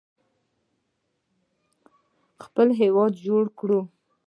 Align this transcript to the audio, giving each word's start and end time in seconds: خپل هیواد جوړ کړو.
خپل 2.43 2.67
هیواد 2.81 3.11
جوړ 3.25 3.43
کړو. 3.59 3.81